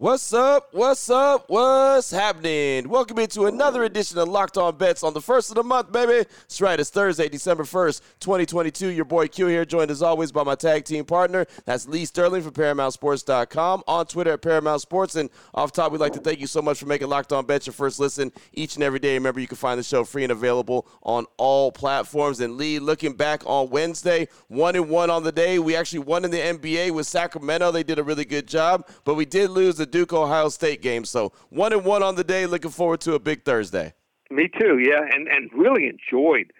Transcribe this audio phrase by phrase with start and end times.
[0.00, 0.70] What's up?
[0.72, 1.44] What's up?
[1.48, 2.88] What's happening?
[2.88, 6.26] Welcome into another edition of Locked On Bets on the first of the month, baby.
[6.40, 6.80] That's right.
[6.80, 8.88] It's Thursday, December 1st, 2022.
[8.88, 11.44] Your boy Q here, joined as always by my tag team partner.
[11.66, 13.82] That's Lee Sterling from ParamountSports.com.
[13.86, 15.16] On Twitter at Paramount Sports.
[15.16, 17.66] And off top, we'd like to thank you so much for making Locked On Bets
[17.66, 19.12] your first listen each and every day.
[19.12, 22.40] Remember, you can find the show free and available on all platforms.
[22.40, 25.58] And Lee, looking back on Wednesday, one and one on the day.
[25.58, 27.70] We actually won in the NBA with Sacramento.
[27.70, 31.04] They did a really good job, but we did lose the Duke Ohio State game.
[31.04, 32.46] So one and one on the day.
[32.46, 33.94] Looking forward to a big Thursday.
[34.30, 34.78] Me too.
[34.78, 36.52] Yeah, and and really enjoyed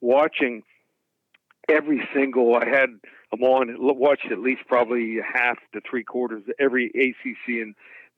[0.00, 0.62] watching
[1.68, 2.54] every single.
[2.54, 2.90] I had
[3.30, 3.76] them on.
[3.78, 7.74] Watched at least probably half to three quarters every ACC and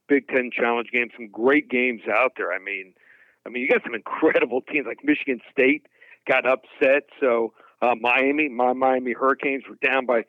[0.09, 1.09] Big Ten Challenge game.
[1.17, 2.53] Some great games out there.
[2.53, 2.95] I mean,
[3.47, 5.87] I mean, you got some incredible teams like Michigan State
[6.29, 7.05] got upset.
[7.21, 10.25] So uh, Miami, my Miami Hurricanes were down by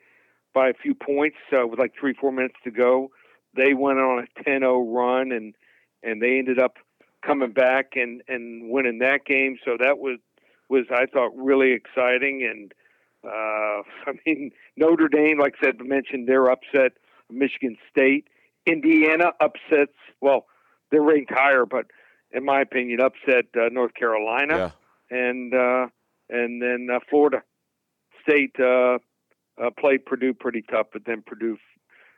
[0.54, 3.10] by a few points uh, with like three four minutes to go
[3.54, 5.54] they went on a 10-0 run and
[6.02, 6.76] and they ended up
[7.24, 9.58] coming back and and winning that game.
[9.64, 10.18] So that was
[10.68, 12.72] was I thought really exciting and
[13.24, 16.92] uh, I mean Notre Dame, like I said, mentioned they're upset
[17.30, 18.28] Michigan State.
[18.66, 20.46] Indiana upsets well,
[20.90, 21.86] they're ranked higher, but
[22.32, 24.72] in my opinion, upset uh, North Carolina,
[25.10, 25.18] yeah.
[25.18, 25.86] and uh,
[26.28, 27.42] and then uh, Florida
[28.22, 28.98] State uh,
[29.60, 31.58] uh, played Purdue pretty tough, but then Purdue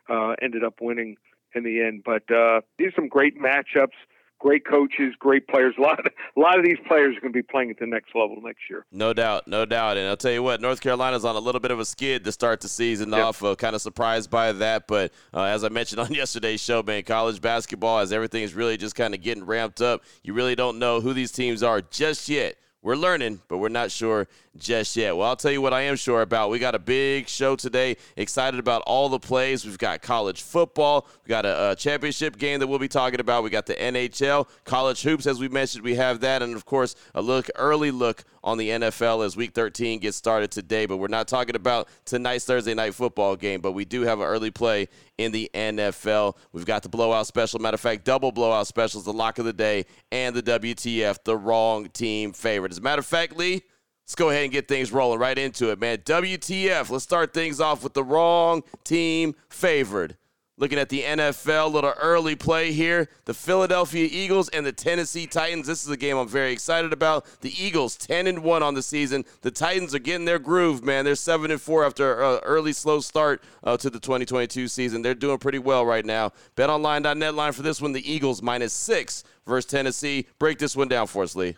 [0.08, 1.16] uh, ended up winning
[1.54, 2.02] in the end.
[2.04, 3.96] But uh, these are some great matchups.
[4.38, 5.72] Great coaches, great players.
[5.78, 7.86] A lot, of, a lot of these players are going to be playing at the
[7.86, 8.84] next level next year.
[8.90, 9.96] No doubt, no doubt.
[9.96, 12.32] And I'll tell you what, North Carolina's on a little bit of a skid to
[12.32, 13.24] start the season yep.
[13.24, 13.44] off.
[13.44, 17.04] Uh, kind of surprised by that, but uh, as I mentioned on yesterday's show, man,
[17.04, 20.80] college basketball, as everything is really just kind of getting ramped up, you really don't
[20.80, 22.56] know who these teams are just yet.
[22.84, 25.16] We're learning, but we're not sure just yet.
[25.16, 26.50] Well, I'll tell you what I am sure about.
[26.50, 27.96] We got a big show today.
[28.16, 29.64] Excited about all the plays.
[29.64, 31.06] We've got college football.
[31.24, 33.44] We got a, a, championship game that we'll be talking about.
[33.44, 35.84] We got the NHL, college hoops, as we mentioned.
[35.84, 39.54] We have that, and of course, a look, early look on the NFL as Week
[39.54, 40.86] 13 gets started today.
[40.86, 43.60] But we're not talking about tonight's Thursday night football game.
[43.60, 46.36] But we do have an early play in the NFL.
[46.52, 47.60] We've got the blowout special.
[47.60, 51.36] Matter of fact, double blowout specials, the lock of the day, and the WTF, the
[51.36, 52.72] wrong team favorite.
[52.72, 53.62] As a matter of fact, Lee,
[54.04, 55.98] let's go ahead and get things rolling right into it, man.
[55.98, 60.16] WTF, let's start things off with the wrong team favored.
[60.58, 63.08] Looking at the NFL, little early play here.
[63.24, 65.66] The Philadelphia Eagles and the Tennessee Titans.
[65.66, 67.24] This is a game I'm very excited about.
[67.40, 69.24] The Eagles 10 and 1 on the season.
[69.40, 71.06] The Titans are getting their groove, man.
[71.06, 75.00] They're 7 and 4 after an early slow start uh, to the 2022 season.
[75.00, 76.32] They're doing pretty well right now.
[76.54, 80.26] BetOnline.net line for this one: the Eagles minus six versus Tennessee.
[80.38, 81.56] Break this one down for us, Lee.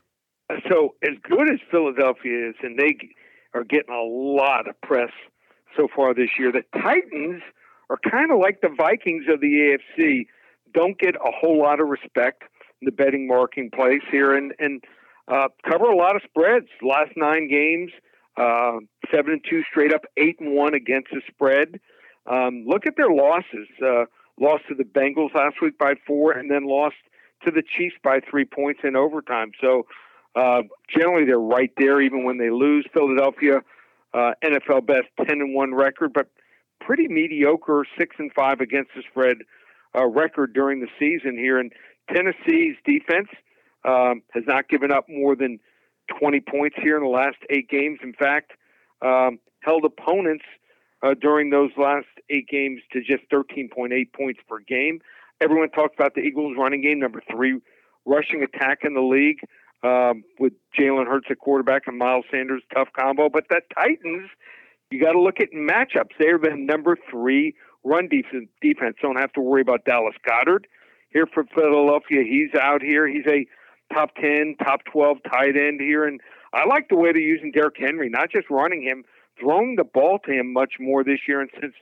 [0.69, 2.97] So as good as Philadelphia is, and they
[3.55, 5.11] are getting a lot of press
[5.77, 7.43] so far this year, the Titans
[7.91, 10.27] are kind of like the Vikings of the AFC.
[10.73, 12.43] Don't get a whole lot of respect
[12.81, 14.83] in the betting marking place here, and and
[15.29, 16.67] uh, cover a lot of spreads.
[16.83, 17.93] Last nine games,
[18.37, 18.79] uh,
[19.13, 21.81] seven and two straight up, eight and one against the spread.
[22.31, 23.69] Um, look at their losses.
[23.85, 24.05] Uh,
[24.41, 26.97] lost to the Bengals last week by four, and then lost
[27.45, 29.53] to the Chiefs by three points in overtime.
[29.61, 29.87] So
[30.35, 30.63] uh,
[30.95, 32.87] generally, they're right there, even when they lose.
[32.93, 33.61] Philadelphia,
[34.13, 36.29] uh, NFL best ten and one record, but
[36.85, 39.39] pretty mediocre six and five against the spread
[39.97, 41.59] uh, record during the season here.
[41.59, 41.73] And
[42.13, 43.29] Tennessee's defense
[43.85, 45.59] um, has not given up more than
[46.19, 48.01] 20 points here in the last eight games.
[48.03, 48.53] In fact,
[49.03, 50.45] um, held opponents
[51.03, 55.01] uh, during those last eight games to just 13.8 points per game.
[55.41, 57.61] Everyone talks about the Eagles' running game, number three
[58.07, 59.41] rushing attack in the league,
[59.83, 63.29] um, with Jalen Hurts at quarterback and Miles Sanders, tough combo.
[63.29, 64.29] But that Titans
[64.95, 66.15] you got to look at matchups.
[66.21, 68.49] They're the number three run defense.
[68.63, 70.67] Defense don't have to worry about Dallas Goedert
[71.11, 72.23] here for Philadelphia.
[72.23, 73.09] He's out here.
[73.09, 73.45] He's a
[73.93, 76.21] top ten, top twelve tight end here, and
[76.53, 79.03] I like the way they're using Derrick Henry, not just running him,
[79.41, 81.41] throwing the ball to him much more this year.
[81.41, 81.75] And since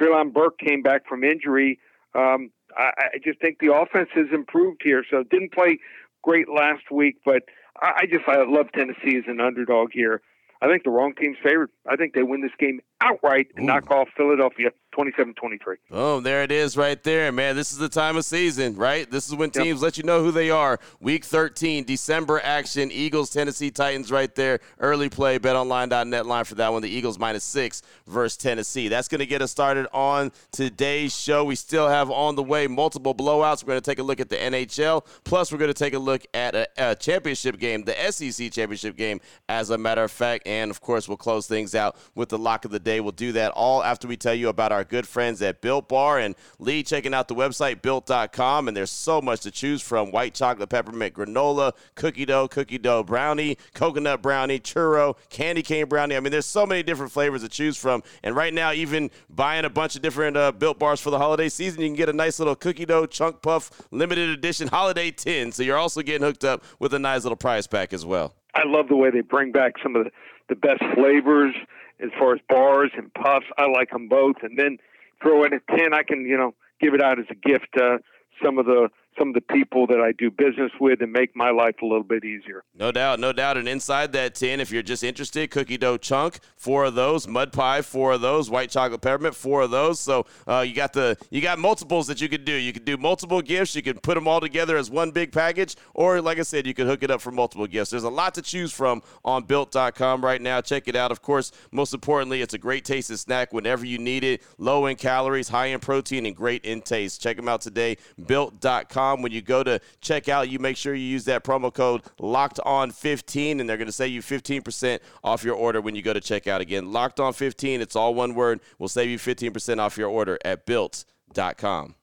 [0.00, 1.80] Treylon Burke came back from injury,
[2.14, 5.04] um, I, I just think the offense has improved here.
[5.10, 5.78] So didn't play
[6.22, 7.42] great last week, but
[7.80, 10.22] I, I just I love Tennessee as an underdog here.
[10.62, 11.70] I think the wrong team's favored.
[11.90, 13.66] I think they win this game outright and Ooh.
[13.66, 15.76] knock off Philadelphia 27 23.
[15.90, 17.56] Oh, there it is right there, man.
[17.56, 19.10] This is the time of season, right?
[19.10, 19.82] This is when teams yep.
[19.82, 20.78] let you know who they are.
[21.00, 24.60] Week 13, December action, Eagles, Tennessee Titans right there.
[24.78, 26.82] Early play, betonline.net line for that one.
[26.82, 28.88] The Eagles minus six versus Tennessee.
[28.88, 31.44] That's going to get us started on today's show.
[31.44, 33.64] We still have on the way multiple blowouts.
[33.64, 35.06] We're going to take a look at the NHL.
[35.24, 38.96] Plus, we're going to take a look at a, a championship game, the SEC championship
[38.96, 40.46] game, as a matter of fact.
[40.46, 43.00] And, of course, we'll close things out with the lock of the day today.
[43.00, 46.18] We'll do that all after we tell you about our good friends at Built Bar
[46.18, 48.68] and Lee checking out the website built.com.
[48.68, 53.02] And there's so much to choose from white chocolate peppermint granola, cookie dough, cookie dough
[53.02, 56.16] brownie, coconut brownie, churro, candy cane brownie.
[56.16, 58.02] I mean, there's so many different flavors to choose from.
[58.22, 61.48] And right now, even buying a bunch of different uh, Built Bars for the holiday
[61.48, 65.52] season, you can get a nice little cookie dough chunk puff limited edition holiday tin.
[65.52, 68.34] So you're also getting hooked up with a nice little prize pack as well.
[68.54, 70.10] I love the way they bring back some of the,
[70.50, 71.54] the best flavors
[72.02, 73.46] as far as bars and puffs.
[73.56, 74.36] I like them both.
[74.42, 74.78] And then
[75.22, 77.98] throw in a 10, I can, you know, give it out as a gift to
[78.42, 78.88] some of the
[79.18, 82.02] some of the people that I do business with and make my life a little
[82.02, 82.64] bit easier.
[82.74, 83.56] No doubt, no doubt.
[83.56, 87.52] And inside that tin, if you're just interested, cookie dough chunk, four of those, mud
[87.52, 90.00] pie, four of those, white chocolate peppermint, four of those.
[90.00, 92.52] So uh, you got the you got multiples that you could do.
[92.52, 93.76] You could do multiple gifts.
[93.76, 96.74] You could put them all together as one big package, or like I said, you
[96.74, 97.90] could hook it up for multiple gifts.
[97.90, 100.60] There's a lot to choose from on Built.com right now.
[100.60, 101.10] Check it out.
[101.10, 104.42] Of course, most importantly, it's a great tasting snack whenever you need it.
[104.58, 107.20] Low in calories, high in protein, and great in taste.
[107.20, 107.98] Check them out today.
[108.26, 109.01] Built.com.
[109.20, 112.60] When you go to check out, you make sure you use that promo code locked
[112.64, 116.12] on 15 and they're going to save you 15% off your order when you go
[116.12, 116.92] to checkout again.
[116.92, 118.60] Locked on 15, it's all one word.
[118.78, 121.94] We'll save you 15% off your order at built.com.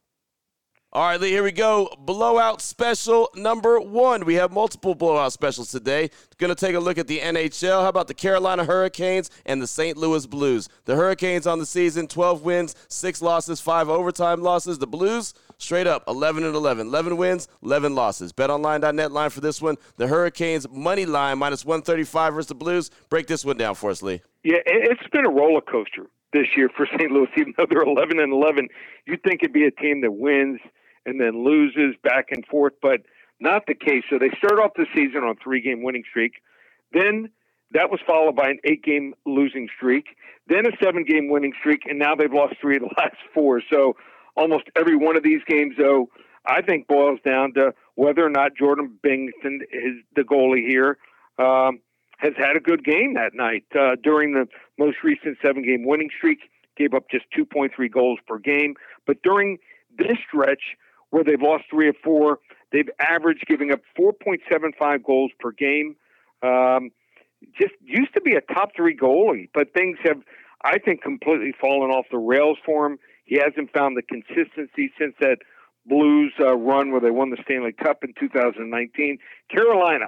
[0.92, 1.88] All right, Lee, here we go.
[2.00, 4.26] Blowout special number one.
[4.26, 6.10] We have multiple blowout specials today.
[6.40, 7.84] Going to take a look at the NHL.
[7.84, 9.98] How about the Carolina Hurricanes and the St.
[9.98, 10.68] Louis Blues?
[10.86, 14.80] The Hurricanes on the season 12 wins, 6 losses, 5 overtime losses.
[14.80, 16.88] The Blues straight up 11 and 11.
[16.88, 18.34] 11 wins, 11 losses.
[18.34, 19.76] BetOnline.net line for this one.
[19.98, 22.90] The Hurricanes money line minus 135 versus the Blues.
[23.10, 24.22] Break this one down for us, Lee.
[24.44, 27.12] Yeah, it's been a roller coaster this year for St.
[27.12, 28.70] Louis, even though they're 11 and 11.
[29.06, 30.60] You'd think it'd be a team that wins
[31.06, 33.02] and then loses back and forth, but
[33.40, 34.04] not the case.
[34.10, 36.34] So they start off the season on three game winning streak.
[36.92, 37.30] Then
[37.72, 40.08] that was followed by an eight game losing streak,
[40.48, 43.62] then a seven game winning streak, and now they've lost three of the last four.
[43.72, 43.96] So
[44.40, 46.10] almost every one of these games, though,
[46.48, 50.98] I think boils down to whether or not Jordan Binnington is the goalie here.
[51.38, 51.80] Um,
[52.18, 54.46] has had a good game that night uh, during the
[54.78, 56.40] most recent seven game winning streak.
[56.76, 58.76] Gave up just 2.3 goals per game.
[59.06, 59.58] But during
[59.98, 60.76] this stretch,
[61.10, 62.40] where they've lost three or four.
[62.72, 65.96] They've averaged giving up 4.75 goals per game.
[66.44, 66.92] Um,
[67.60, 70.22] just used to be a top three goalie, but things have,
[70.64, 73.00] I think, completely fallen off the rails for him.
[73.30, 75.38] He hasn't found the consistency since that
[75.86, 79.20] Blues uh, run where they won the Stanley Cup in 2019.
[79.52, 80.08] Carolina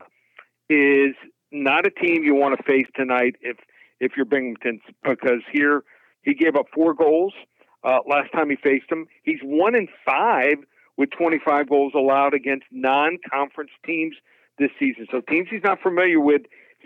[0.70, 1.14] is
[1.52, 3.58] not a team you want to face tonight if
[4.00, 5.84] if you're Binnington because here
[6.24, 7.34] he gave up four goals
[7.84, 9.06] uh, last time he faced them.
[9.24, 10.58] He's one in five
[10.98, 14.16] with 25 goals allowed against non-conference teams
[14.58, 15.06] this season.
[15.12, 16.42] So teams he's not familiar with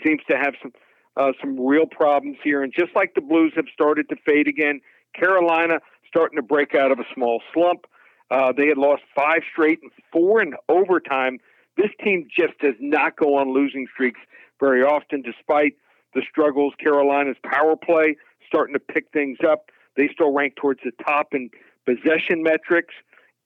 [0.05, 0.73] seems to have some
[1.15, 2.61] uh, some real problems here.
[2.61, 4.81] And just like the Blues have started to fade again,
[5.17, 5.79] Carolina
[6.15, 7.85] starting to break out of a small slump.
[8.31, 11.39] Uh, they had lost five straight and four in overtime.
[11.77, 14.19] This team just does not go on losing streaks
[14.59, 15.73] very often, despite
[16.13, 16.73] the struggles.
[16.79, 18.15] Carolina's power play
[18.47, 19.69] starting to pick things up.
[19.97, 21.49] They still rank towards the top in
[21.85, 22.93] possession metrics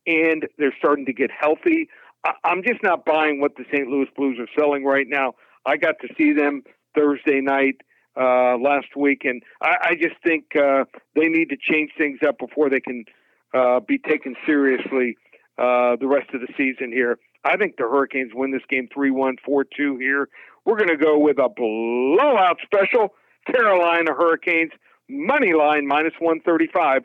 [0.06, 1.90] and they're starting to get healthy.
[2.24, 3.88] I- I'm just not buying what the St.
[3.88, 5.34] Louis Blues are selling right now.
[5.66, 6.64] I got to see them
[6.96, 7.78] Thursday night
[8.20, 10.86] uh, last week, and I, I just think uh,
[11.16, 13.06] they need to change things up before they can
[13.54, 15.16] uh, be taken seriously
[15.58, 17.18] uh, the rest of the season here.
[17.46, 20.28] I think the Hurricanes win this game 3 1, 4 2 here.
[20.66, 23.14] We're going to go with a blowout special
[23.48, 24.72] Carolina Hurricanes
[25.10, 27.04] money line minus 135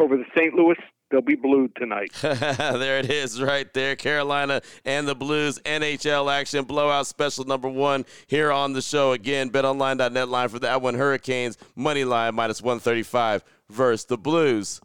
[0.00, 0.54] over the St.
[0.54, 0.76] Louis
[1.10, 2.12] they'll be blue tonight.
[2.22, 3.96] there it is, right there.
[3.96, 9.12] Carolina and the Blues NHL action blowout special number one here on the show.
[9.12, 10.94] Again, betonline.net line for that one.
[10.94, 14.80] Hurricanes money line minus 135 versus the Blues.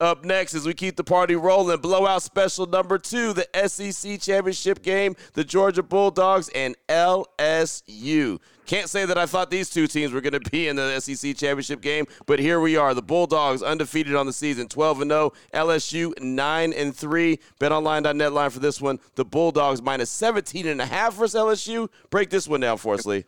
[0.00, 4.80] Up next, as we keep the party rolling, blowout special number two, the SEC championship
[4.80, 8.38] game, the Georgia Bulldogs and LSU.
[8.68, 11.34] Can't say that I thought these two teams were going to be in the SEC
[11.34, 12.92] championship game, but here we are.
[12.92, 15.32] The Bulldogs undefeated on the season, 12 and 0.
[15.54, 17.40] LSU 9 and 3.
[17.58, 19.00] BetOnline.net line for this one.
[19.14, 21.88] The Bulldogs minus 17 and a half versus LSU.
[22.10, 23.24] Break this one down for us, Lee.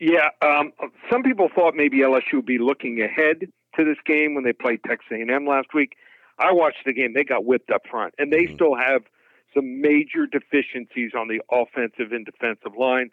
[0.00, 0.72] Yeah, um,
[1.10, 3.40] some people thought maybe LSU would be looking ahead
[3.76, 5.94] to this game when they played Texas A&M last week.
[6.38, 8.54] I watched the game; they got whipped up front, and they mm-hmm.
[8.54, 9.02] still have
[9.54, 13.10] some major deficiencies on the offensive and defensive line.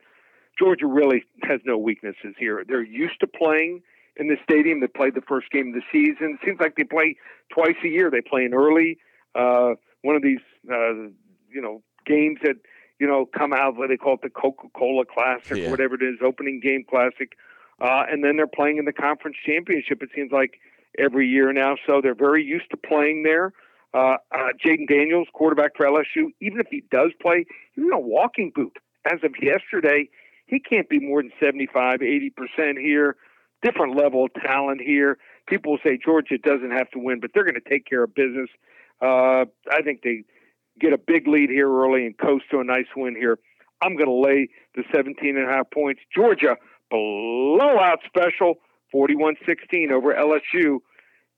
[0.58, 2.64] Georgia really has no weaknesses here.
[2.68, 3.82] They're used to playing
[4.18, 4.80] in the stadium.
[4.80, 6.38] They played the first game of the season.
[6.42, 7.18] It seems like they play
[7.54, 8.10] twice a year.
[8.10, 8.98] They play in early,
[9.36, 10.40] uh, one of these,
[10.72, 11.10] uh,
[11.50, 12.56] you know, games that
[13.00, 13.76] you know come out.
[13.76, 15.72] What they call it the Coca Cola Classic, yeah.
[15.72, 17.34] whatever it is, opening game classic
[17.82, 20.02] uh, and then they're playing in the conference championship.
[20.02, 20.60] It seems like
[20.98, 23.52] every year now, so they're very used to playing there.
[23.94, 28.00] Uh, uh, Jayden Daniels, quarterback for LSU, even if he does play, he's in a
[28.00, 28.78] walking boot.
[29.06, 30.10] As of yesterday,
[30.48, 33.16] he can't be more than 75, 80% here.
[33.64, 35.18] Different level of talent here.
[35.48, 38.14] People will say Georgia doesn't have to win, but they're going to take care of
[38.14, 38.50] business.
[39.02, 40.24] Uh, I think they
[40.80, 43.40] get a big lead here early and coast to a nice win here.
[43.82, 46.02] I'm going to lay the 17 and a half points.
[46.16, 46.56] Georgia
[46.90, 48.56] blowout special,
[48.94, 50.80] 41-16 over LSU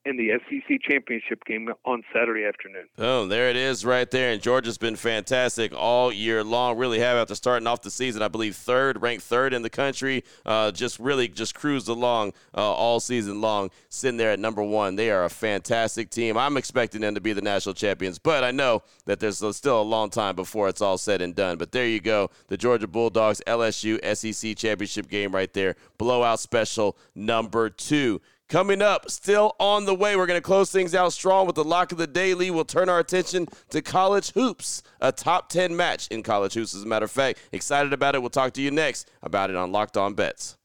[0.08, 2.88] in the SEC championship game on Saturday afternoon.
[2.98, 4.32] Oh, there it is right there.
[4.32, 6.78] And Georgia's been fantastic all year long.
[6.78, 10.24] Really have after starting off the season, I believe third, ranked third in the country.
[10.46, 14.96] Uh, just really just cruised along uh, all season long, sitting there at number one.
[14.96, 16.38] They are a fantastic team.
[16.38, 19.84] I'm expecting them to be the national champions, but I know that there's still a
[19.84, 21.58] long time before it's all said and done.
[21.58, 25.76] But there you go, the Georgia Bulldogs LSU SEC championship game right there.
[25.98, 28.22] Blowout special number two.
[28.50, 31.66] Coming up, still on the way, we're going to close things out strong with the
[31.66, 32.50] lock of the daily.
[32.50, 36.84] We'll turn our attention to college hoops, a top 10 match in college hoops, as
[36.84, 37.40] a matter of fact.
[37.52, 38.22] Excited about it.
[38.22, 40.58] We'll talk to you next about it on Locked On Bets.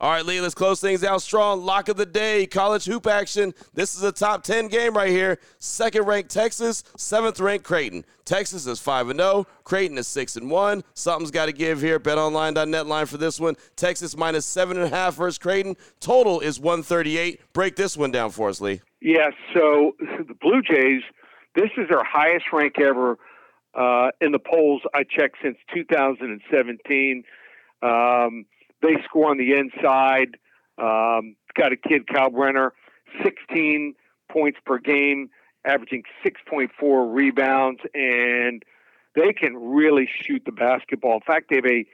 [0.00, 1.62] All right, Lee, let's close things out strong.
[1.62, 3.52] Lock of the day, college hoop action.
[3.74, 5.38] This is a top 10 game right here.
[5.58, 8.06] Second ranked Texas, seventh ranked Creighton.
[8.24, 9.46] Texas is 5 0.
[9.62, 10.84] Creighton is 6 and 1.
[10.94, 12.00] Something's got to give here.
[12.00, 13.56] BetOnline.net line for this one.
[13.76, 15.76] Texas minus 7.5 versus Creighton.
[16.00, 17.52] Total is 138.
[17.52, 18.80] Break this one down for us, Lee.
[19.02, 21.02] Yeah, so the Blue Jays,
[21.54, 23.18] this is their highest rank ever
[23.74, 27.22] uh, in the polls I checked since 2017.
[27.82, 28.46] Um,
[28.82, 30.36] they score on the inside.
[30.78, 32.70] Um, got a kid, Kalkbrenner,
[33.22, 33.94] 16
[34.30, 35.30] points per game,
[35.64, 38.62] averaging 6.4 rebounds, and
[39.14, 41.14] they can really shoot the basketball.
[41.14, 41.84] In fact, they have a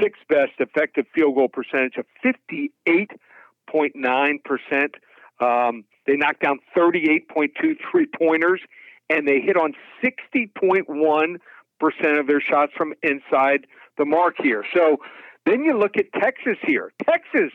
[0.00, 4.94] sixth best effective field goal percentage of 58.9%.
[5.40, 8.60] Um, they knocked down 38.2 three pointers,
[9.08, 9.72] and they hit on
[10.02, 14.64] 60.1% of their shots from inside the mark here.
[14.74, 14.98] So
[15.46, 16.92] then you look at Texas here.
[17.06, 17.52] Texas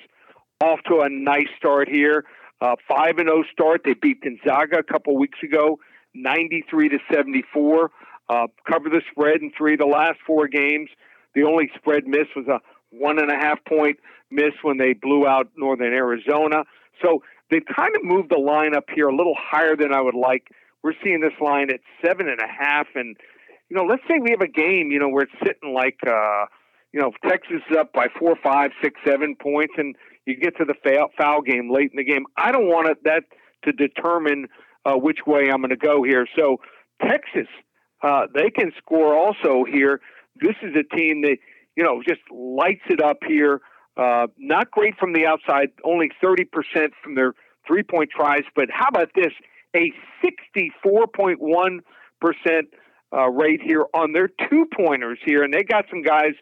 [0.62, 2.25] off to a nice start here.
[2.62, 3.81] Uh, five and zero oh start.
[3.86, 5.79] They beat Gonzaga a couple weeks ago,
[6.13, 7.91] ninety three to seventy four.
[8.27, 10.89] Uh, cover the spread in three of the last four games.
[11.36, 12.60] The only spread miss was a
[12.91, 13.98] one and a half point
[14.29, 16.63] miss when they blew out Northern Arizona.
[17.01, 20.15] So they've kind of moved the line up here a little higher than I would
[20.15, 20.50] like.
[20.84, 23.15] We're seeing this line at seven and a half, and
[23.69, 26.46] you know, let's say we have a game, you know, where it's sitting like uh,
[26.93, 30.65] you know, Texas is up by four, five, six, seven points, and you get to
[30.65, 30.75] the
[31.17, 32.25] foul, game late in the game.
[32.38, 33.24] I don't want it, that
[33.63, 34.48] to determine
[34.86, 36.25] uh, which way I'm going to go here.
[36.38, 36.58] So
[37.01, 37.48] Texas,
[38.01, 40.01] uh, they can score also here.
[40.41, 41.38] This is a team that
[41.75, 43.62] you know just lights it up here.
[43.98, 46.46] Uh, not great from the outside, only 30%
[47.03, 47.34] from their
[47.67, 48.43] three point tries.
[48.55, 49.34] But how about this?
[49.75, 49.91] A
[50.24, 51.81] 64.1%
[53.12, 55.43] uh, rate here on their two pointers here.
[55.43, 56.34] And they got some guys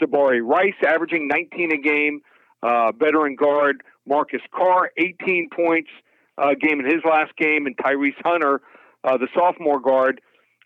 [0.00, 2.20] Sir'Jabari Rice averaging 19 a game.
[2.62, 5.90] Uh, veteran guard Marcus Carr, 18 points
[6.38, 8.60] a game in his last game, and Tyrese Hunter,
[9.04, 10.20] uh, the sophomore guard,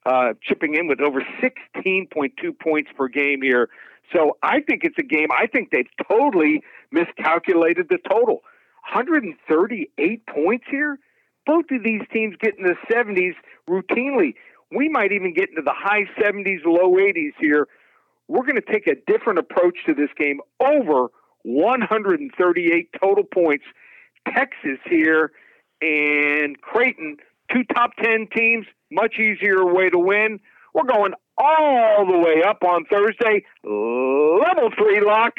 [0.06, 3.68] uh, chipping in with over 16.2 points per game here.
[4.14, 5.28] So I think it's a game.
[5.32, 8.42] I think they've totally miscalculated the total.
[8.92, 10.98] 138 points here.
[11.46, 13.34] Both of these teams get in the 70s
[13.68, 14.34] routinely.
[14.70, 17.68] We might even get into the high 70s, low 80s here
[18.28, 20.40] we're going to take a different approach to this game.
[20.60, 21.08] Over
[21.42, 23.64] 138 total points.
[24.32, 25.32] Texas here
[25.80, 27.16] and Creighton,
[27.52, 30.38] two top 10 teams, much easier way to win.
[30.74, 35.34] We're going all the way up on Thursday, level three lock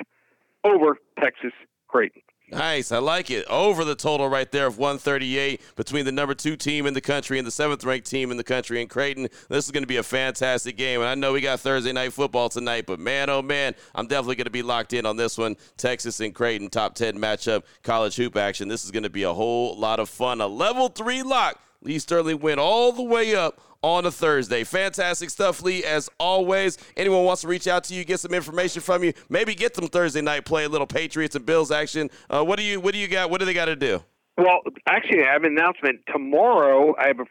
[0.64, 1.54] over Texas
[1.88, 2.23] Creighton.
[2.54, 2.92] Nice.
[2.92, 3.46] I like it.
[3.48, 7.38] Over the total right there of 138 between the number two team in the country
[7.38, 9.28] and the seventh ranked team in the country in Creighton.
[9.50, 11.02] This is going to be a fantastic game.
[11.02, 14.36] And I know we got Thursday night football tonight, but man, oh man, I'm definitely
[14.36, 15.58] going to be locked in on this one.
[15.78, 18.68] Texas and Creighton, top 10 matchup, college hoop action.
[18.68, 20.42] This is going to be a whole lot of fun.
[20.42, 21.60] A level three lock.
[21.82, 24.64] Lee Sterling went all the way up on a Thursday.
[24.64, 26.78] Fantastic stuff, Lee, as always.
[26.98, 29.88] Anyone wants to reach out to you, get some information from you, maybe get some
[29.88, 32.10] Thursday night play, a little Patriots and Bills action.
[32.30, 33.30] Uh, what do you what do you got?
[33.30, 34.02] What do they got to do?
[34.38, 36.96] Well, actually, I have an announcement tomorrow.
[36.98, 37.26] I have a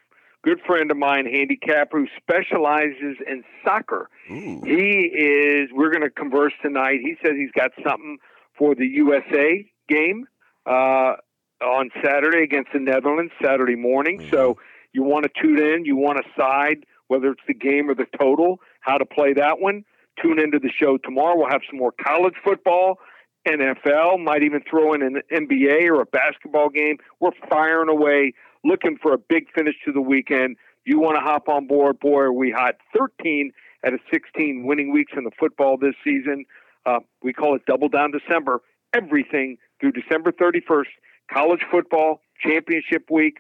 [0.44, 4.08] good friend of mine, handicapper, who specializes in soccer.
[4.30, 4.60] Ooh.
[4.64, 5.70] He is.
[5.72, 7.00] We're going to converse tonight.
[7.02, 8.18] He says he's got something
[8.56, 10.26] for the USA game
[10.66, 11.14] uh,
[11.60, 14.20] on Saturday against the Netherlands, Saturday morning.
[14.20, 14.30] Mm-hmm.
[14.30, 14.58] So
[14.92, 18.06] you want to tune in, you want to side, whether it's the game or the
[18.18, 19.84] total, how to play that one.
[20.20, 21.36] Tune into the show tomorrow.
[21.36, 22.98] We'll have some more college football
[23.46, 26.98] NFL, might even throw in an NBA or a basketball game.
[27.20, 28.34] We're firing away,
[28.64, 30.56] looking for a big finish to the weekend.
[30.84, 31.98] You want to hop on board?
[31.98, 32.76] Boy, are we hot.
[32.96, 33.52] 13
[33.84, 36.44] out of 16 winning weeks in the football this season.
[36.86, 38.60] Uh, we call it Double Down December.
[38.94, 40.86] Everything through December 31st.
[41.32, 43.38] College football, championship week,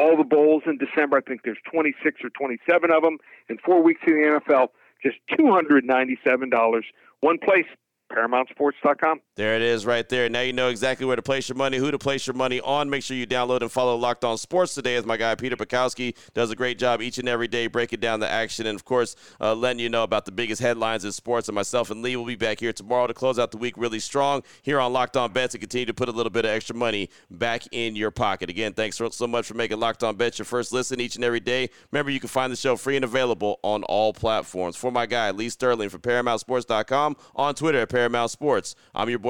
[0.00, 1.18] all the bowls in December.
[1.18, 4.68] I think there's 26 or 27 of them, and four weeks in the NFL.
[5.02, 6.82] Just $297.
[7.20, 7.66] One place,
[8.12, 9.20] ParamountSports.com.
[9.40, 10.28] There it is right there.
[10.28, 12.90] Now you know exactly where to place your money, who to place your money on.
[12.90, 16.14] Make sure you download and follow Locked On Sports today as my guy Peter Bukowski
[16.34, 19.16] does a great job each and every day breaking down the action and, of course,
[19.40, 21.48] uh, letting you know about the biggest headlines in sports.
[21.48, 23.98] And myself and Lee will be back here tomorrow to close out the week really
[23.98, 26.76] strong here on Locked On Bets and continue to put a little bit of extra
[26.76, 28.50] money back in your pocket.
[28.50, 31.40] Again, thanks so much for making Locked On Bets your first listen each and every
[31.40, 31.70] day.
[31.92, 34.76] Remember, you can find the show free and available on all platforms.
[34.76, 38.74] For my guy, Lee Sterling from ParamountSports.com on Twitter at Paramount Sports.
[38.94, 39.29] I'm your